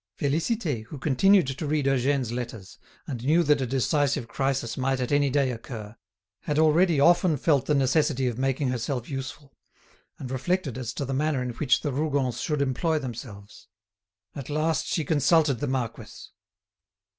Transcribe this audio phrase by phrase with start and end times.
[0.19, 5.29] Félicité, who continued to read Eugène's letters, and knew that a decisive crisis might any
[5.29, 5.95] day occur,
[6.39, 9.55] had already often felt the necessity of making herself useful,
[10.17, 13.67] and reflected as to the manner in which the Rougons should employ themselves.
[14.35, 16.31] At last she consulted the marquis.